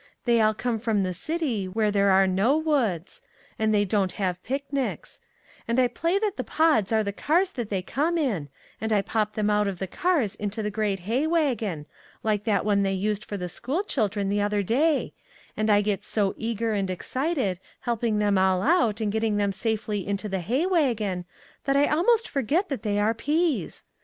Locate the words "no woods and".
2.25-3.71